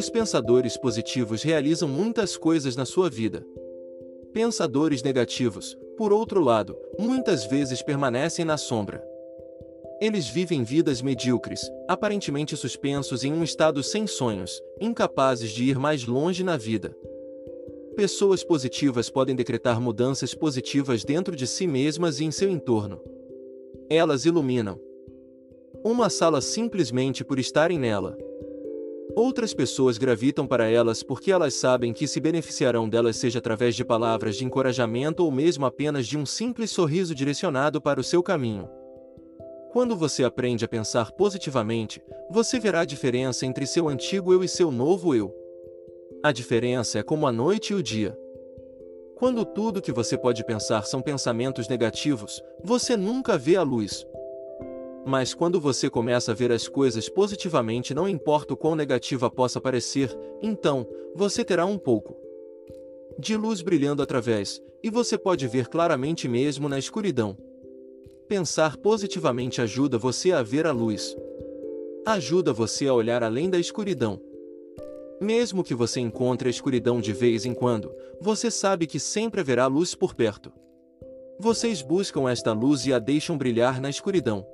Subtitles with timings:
[0.00, 3.46] Os pensadores positivos realizam muitas coisas na sua vida.
[4.32, 9.04] Pensadores negativos, por outro lado, muitas vezes permanecem na sombra.
[10.00, 16.06] Eles vivem vidas medíocres, aparentemente suspensos em um estado sem sonhos, incapazes de ir mais
[16.06, 16.96] longe na vida.
[17.94, 23.02] Pessoas positivas podem decretar mudanças positivas dentro de si mesmas e em seu entorno.
[23.90, 24.80] Elas iluminam
[25.84, 28.16] uma sala simplesmente por estarem nela.
[29.16, 33.84] Outras pessoas gravitam para elas porque elas sabem que se beneficiarão delas seja através de
[33.84, 38.68] palavras de encorajamento ou mesmo apenas de um simples sorriso direcionado para o seu caminho.
[39.72, 44.48] Quando você aprende a pensar positivamente, você verá a diferença entre seu antigo eu e
[44.48, 45.34] seu novo eu.
[46.22, 48.16] A diferença é como a noite e o dia.
[49.16, 54.06] Quando tudo que você pode pensar são pensamentos negativos, você nunca vê a luz,
[55.06, 59.60] mas quando você começa a ver as coisas positivamente, não importa o quão negativa possa
[59.60, 62.20] parecer, então, você terá um pouco
[63.18, 67.36] de luz brilhando através, e você pode ver claramente mesmo na escuridão.
[68.26, 71.16] Pensar positivamente ajuda você a ver a luz.
[72.06, 74.20] Ajuda você a olhar além da escuridão.
[75.20, 79.66] Mesmo que você encontre a escuridão de vez em quando, você sabe que sempre haverá
[79.66, 80.50] luz por perto.
[81.38, 84.46] Vocês buscam esta luz e a deixam brilhar na escuridão.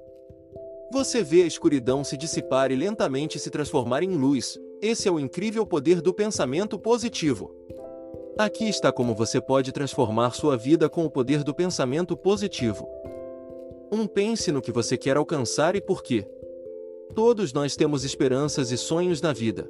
[0.93, 4.59] Você vê a escuridão se dissipar e lentamente se transformar em luz.
[4.81, 7.55] Esse é o incrível poder do pensamento positivo.
[8.39, 12.87] Aqui está como você pode transformar sua vida com o poder do pensamento positivo.
[13.93, 14.01] 1.
[14.01, 16.29] Um, pense no que você quer alcançar e por quê.
[17.15, 19.69] Todos nós temos esperanças e sonhos na vida.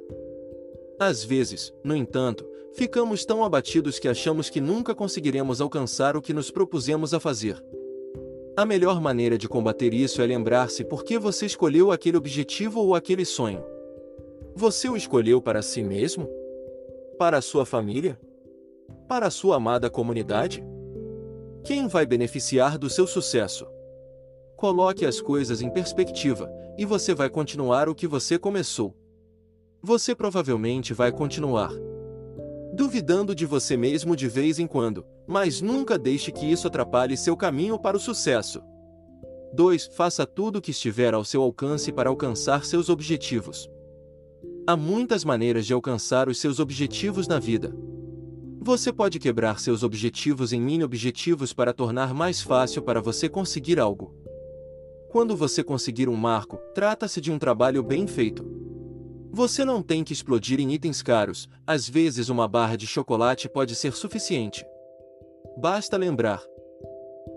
[0.99, 6.33] Às vezes, no entanto, ficamos tão abatidos que achamos que nunca conseguiremos alcançar o que
[6.33, 7.63] nos propusemos a fazer.
[8.57, 12.95] A melhor maneira de combater isso é lembrar-se por que você escolheu aquele objetivo ou
[12.95, 13.63] aquele sonho.
[14.55, 16.27] Você o escolheu para si mesmo?
[17.19, 18.19] Para a sua família?
[19.07, 20.65] Para a sua amada comunidade?
[21.63, 23.67] Quem vai beneficiar do seu sucesso?
[24.55, 28.97] Coloque as coisas em perspectiva, e você vai continuar o que você começou.
[29.83, 31.71] Você provavelmente vai continuar
[32.73, 37.35] duvidando de você mesmo de vez em quando, mas nunca deixe que isso atrapalhe seu
[37.35, 38.61] caminho para o sucesso.
[39.53, 39.87] 2.
[39.87, 43.69] Faça tudo o que estiver ao seu alcance para alcançar seus objetivos.
[44.65, 47.73] Há muitas maneiras de alcançar os seus objetivos na vida.
[48.59, 54.13] Você pode quebrar seus objetivos em mini-objetivos para tornar mais fácil para você conseguir algo.
[55.09, 58.45] Quando você conseguir um marco, trata-se de um trabalho bem feito.
[59.31, 63.73] Você não tem que explodir em itens caros, às vezes uma barra de chocolate pode
[63.73, 64.65] ser suficiente.
[65.59, 66.45] Basta lembrar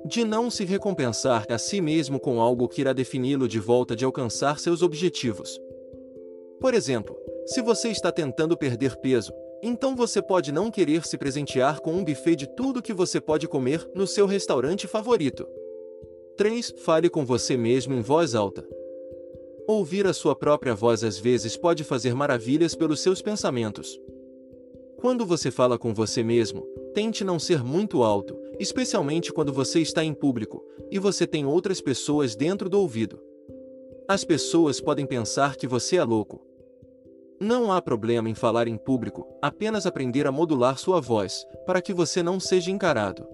[0.05, 4.05] de não se recompensar a si mesmo com algo que irá defini-lo de volta de
[4.05, 5.59] alcançar seus objetivos.
[6.61, 7.17] Por exemplo,
[7.47, 9.33] se você está tentando perder peso,
[9.63, 13.49] então você pode não querer se presentear com um buffet de tudo que você pode
[13.49, 15.49] comer no seu restaurante favorito.
[16.37, 16.75] 3.
[16.85, 18.69] Fale com você mesmo em voz alta.
[19.67, 23.99] Ouvir a sua própria voz às vezes pode fazer maravilhas pelos seus pensamentos.
[24.99, 30.05] Quando você fala com você mesmo, tente não ser muito alto, especialmente quando você está
[30.05, 33.21] em público e você tem outras pessoas dentro do ouvido.
[34.09, 36.41] As pessoas podem pensar que você é louco.
[37.41, 41.95] Não há problema em falar em público, apenas aprender a modular sua voz, para que
[41.95, 43.27] você não seja encarado.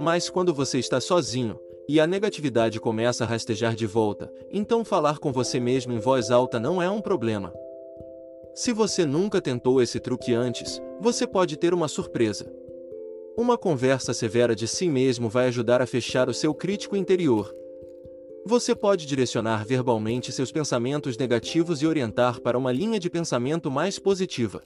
[0.00, 1.58] Mas quando você está sozinho,
[1.88, 6.30] e a negatividade começa a rastejar de volta, então falar com você mesmo em voz
[6.30, 7.52] alta não é um problema.
[8.54, 12.52] Se você nunca tentou esse truque antes, você pode ter uma surpresa.
[13.34, 17.50] Uma conversa severa de si mesmo vai ajudar a fechar o seu crítico interior.
[18.44, 23.98] Você pode direcionar verbalmente seus pensamentos negativos e orientar para uma linha de pensamento mais
[23.98, 24.62] positiva.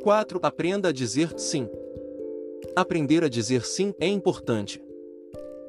[0.00, 0.38] 4.
[0.40, 1.68] Aprenda a dizer sim.
[2.76, 4.80] Aprender a dizer sim é importante.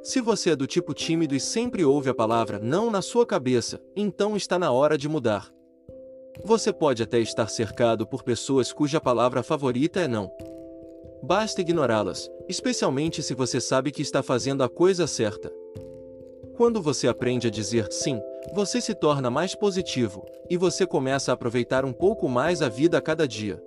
[0.03, 3.81] Se você é do tipo tímido e sempre ouve a palavra não na sua cabeça,
[3.95, 5.51] então está na hora de mudar.
[6.41, 10.31] Você pode até estar cercado por pessoas cuja palavra favorita é não.
[11.21, 15.51] Basta ignorá-las, especialmente se você sabe que está fazendo a coisa certa.
[16.55, 18.21] Quando você aprende a dizer sim,
[18.53, 22.97] você se torna mais positivo, e você começa a aproveitar um pouco mais a vida
[22.97, 23.61] a cada dia.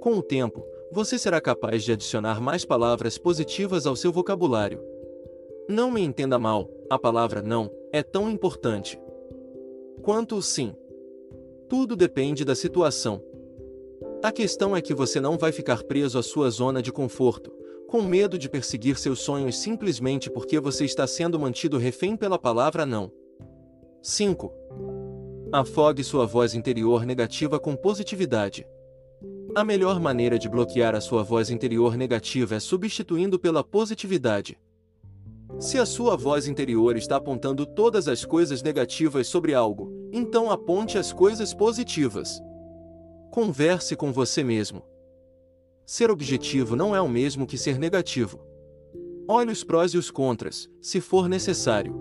[0.00, 4.82] Com o tempo, você será capaz de adicionar mais palavras positivas ao seu vocabulário.
[5.68, 8.98] Não me entenda mal, a palavra não é tão importante
[10.02, 10.74] quanto o sim.
[11.68, 13.22] Tudo depende da situação.
[14.22, 17.52] A questão é que você não vai ficar preso à sua zona de conforto,
[17.88, 22.84] com medo de perseguir seus sonhos simplesmente porque você está sendo mantido refém pela palavra
[22.84, 23.10] não.
[24.02, 24.52] 5.
[25.52, 28.66] Afogue sua voz interior negativa com positividade.
[29.54, 34.58] A melhor maneira de bloquear a sua voz interior negativa é substituindo pela positividade.
[35.60, 40.96] Se a sua voz interior está apontando todas as coisas negativas sobre algo, então aponte
[40.96, 42.40] as coisas positivas.
[43.32, 44.84] Converse com você mesmo.
[45.84, 48.38] Ser objetivo não é o mesmo que ser negativo.
[49.26, 51.92] Olhe os prós e os contras, se for necessário.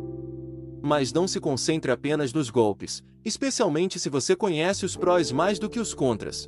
[0.80, 5.68] Mas não se concentre apenas nos golpes, especialmente se você conhece os prós mais do
[5.68, 6.48] que os contras.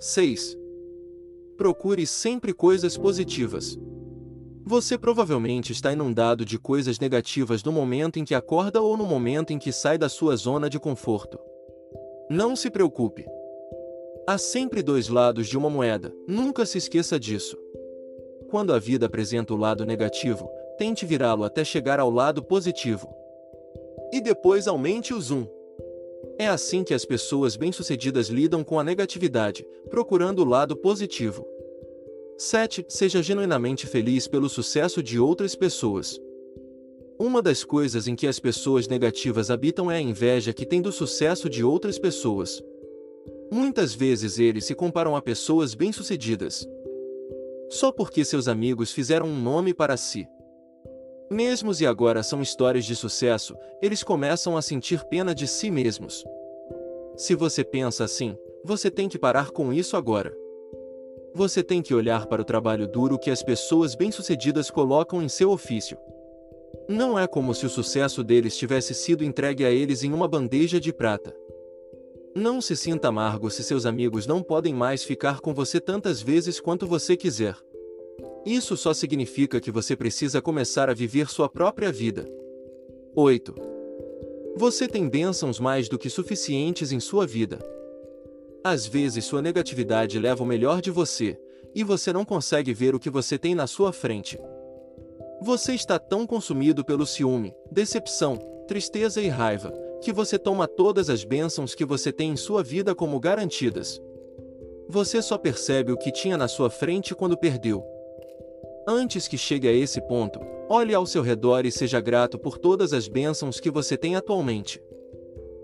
[0.00, 0.58] 6.
[1.56, 3.78] Procure sempre coisas positivas.
[4.66, 9.52] Você provavelmente está inundado de coisas negativas no momento em que acorda ou no momento
[9.52, 11.38] em que sai da sua zona de conforto.
[12.30, 13.26] Não se preocupe.
[14.26, 17.58] Há sempre dois lados de uma moeda, nunca se esqueça disso.
[18.48, 23.14] Quando a vida apresenta o lado negativo, tente virá-lo até chegar ao lado positivo.
[24.10, 25.46] E depois aumente o zoom.
[26.38, 31.46] É assim que as pessoas bem-sucedidas lidam com a negatividade, procurando o lado positivo.
[32.36, 32.84] 7.
[32.88, 36.20] Seja genuinamente feliz pelo sucesso de outras pessoas.
[37.18, 40.90] Uma das coisas em que as pessoas negativas habitam é a inveja que têm do
[40.90, 42.62] sucesso de outras pessoas.
[43.52, 46.68] Muitas vezes eles se comparam a pessoas bem-sucedidas.
[47.70, 50.26] Só porque seus amigos fizeram um nome para si.
[51.30, 56.24] Mesmos e agora são histórias de sucesso, eles começam a sentir pena de si mesmos.
[57.16, 60.36] Se você pensa assim, você tem que parar com isso agora.
[61.34, 65.50] Você tem que olhar para o trabalho duro que as pessoas bem-sucedidas colocam em seu
[65.50, 65.98] ofício.
[66.88, 70.78] Não é como se o sucesso deles tivesse sido entregue a eles em uma bandeja
[70.78, 71.34] de prata.
[72.36, 76.60] Não se sinta amargo se seus amigos não podem mais ficar com você tantas vezes
[76.60, 77.56] quanto você quiser.
[78.46, 82.28] Isso só significa que você precisa começar a viver sua própria vida.
[83.16, 83.54] 8.
[84.56, 87.58] Você tem bênçãos mais do que suficientes em sua vida.
[88.64, 91.38] Às vezes sua negatividade leva o melhor de você,
[91.74, 94.40] e você não consegue ver o que você tem na sua frente.
[95.42, 99.70] Você está tão consumido pelo ciúme, decepção, tristeza e raiva,
[100.00, 104.00] que você toma todas as bênçãos que você tem em sua vida como garantidas.
[104.88, 107.84] Você só percebe o que tinha na sua frente quando perdeu.
[108.88, 110.40] Antes que chegue a esse ponto,
[110.70, 114.80] olhe ao seu redor e seja grato por todas as bênçãos que você tem atualmente.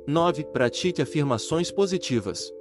[0.06, 0.44] 9.
[0.53, 2.53] Pratique afirmações positivas.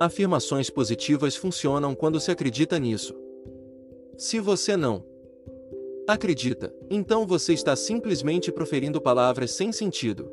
[0.00, 3.12] Afirmações positivas funcionam quando se acredita nisso.
[4.16, 5.04] Se você não
[6.06, 10.30] acredita, então você está simplesmente proferindo palavras sem sentido.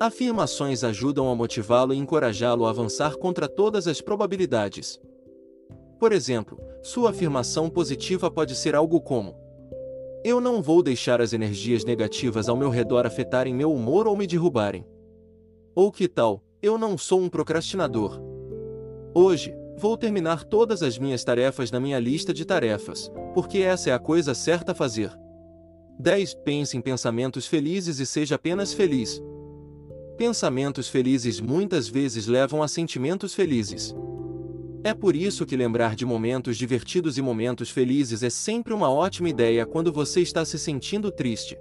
[0.00, 4.98] Afirmações ajudam a motivá-lo e encorajá-lo a avançar contra todas as probabilidades.
[5.98, 9.36] Por exemplo, sua afirmação positiva pode ser algo como:
[10.24, 14.26] Eu não vou deixar as energias negativas ao meu redor afetarem meu humor ou me
[14.26, 14.86] derrubarem.
[15.74, 18.29] Ou que tal, eu não sou um procrastinador.
[19.12, 23.92] Hoje, vou terminar todas as minhas tarefas na minha lista de tarefas, porque essa é
[23.92, 25.12] a coisa certa a fazer.
[25.98, 26.34] 10.
[26.44, 29.20] Pense em pensamentos felizes e seja apenas feliz.
[30.16, 33.94] Pensamentos felizes muitas vezes levam a sentimentos felizes.
[34.84, 39.28] É por isso que lembrar de momentos divertidos e momentos felizes é sempre uma ótima
[39.28, 41.58] ideia quando você está se sentindo triste.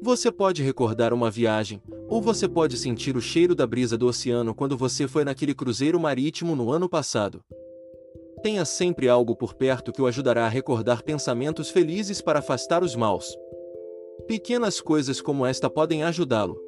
[0.00, 4.54] Você pode recordar uma viagem, ou você pode sentir o cheiro da brisa do oceano
[4.54, 7.42] quando você foi naquele cruzeiro marítimo no ano passado.
[8.42, 12.94] Tenha sempre algo por perto que o ajudará a recordar pensamentos felizes para afastar os
[12.94, 13.34] maus.
[14.26, 16.60] Pequenas coisas como esta podem ajudá-lo.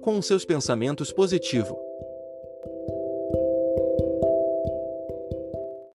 [0.00, 1.76] Com seus pensamentos positivos,